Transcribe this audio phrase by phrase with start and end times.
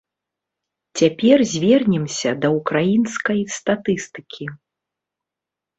[1.01, 4.45] Цяпер звернемся да ўкраінскай статыстыкі.